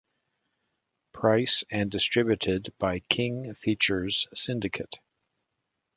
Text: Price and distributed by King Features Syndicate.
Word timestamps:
Price 1.11 1.63
and 1.69 1.91
distributed 1.91 2.73
by 2.79 3.01
King 3.01 3.53
Features 3.53 4.25
Syndicate. 4.33 4.97